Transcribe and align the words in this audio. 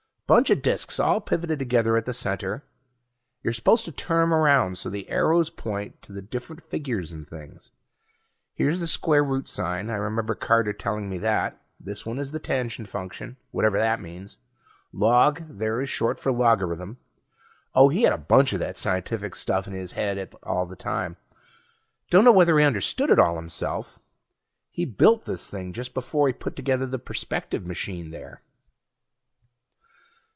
Bunch 0.27 0.49
of 0.49 0.61
disks 0.61 0.97
all 0.97 1.19
pivoted 1.19 1.59
together 1.59 1.97
at 1.97 2.05
the 2.05 2.13
center; 2.13 2.63
you're 3.43 3.51
supposed 3.51 3.83
to 3.83 3.91
turn 3.91 4.23
'em 4.27 4.33
around 4.33 4.77
so 4.77 4.89
the 4.89 5.09
arrows 5.09 5.49
point 5.49 6.01
to 6.03 6.13
the 6.13 6.21
different 6.21 6.63
figures 6.63 7.11
and 7.11 7.27
things. 7.27 7.73
Here's 8.53 8.79
the 8.79 8.87
square 8.87 9.25
root 9.25 9.49
sign, 9.49 9.89
I 9.89 9.95
remember 9.97 10.33
Carter 10.33 10.71
telling 10.71 11.09
me 11.09 11.17
that. 11.17 11.61
This 11.81 12.05
one 12.05 12.17
is 12.17 12.31
the 12.31 12.39
Tangent 12.39 12.87
Function, 12.87 13.35
whatever 13.51 13.77
that 13.77 13.99
means. 13.99 14.37
Log, 14.93 15.41
there, 15.49 15.81
is 15.81 15.89
short 15.89 16.17
for 16.17 16.31
logarithm. 16.31 16.97
Oh, 17.75 17.89
he 17.89 18.03
had 18.03 18.13
a 18.13 18.17
bunch 18.17 18.53
of 18.53 18.59
that 18.61 18.77
scientific 18.77 19.35
stuff 19.35 19.67
in 19.67 19.73
his 19.73 19.91
head 19.91 20.33
all 20.43 20.65
the 20.65 20.77
time; 20.77 21.17
dunno 22.09 22.31
whether 22.31 22.57
he 22.57 22.63
understood 22.63 23.09
it 23.09 23.19
all 23.19 23.35
himself. 23.35 23.99
He 24.69 24.85
built 24.85 25.25
this 25.25 25.49
thing 25.49 25.73
just 25.73 25.93
before 25.93 26.27
he 26.27 26.31
put 26.33 26.55
together 26.55 26.87
the 26.87 26.99
perspective 26.99 27.65
machine 27.65 28.11
there. 28.11 28.41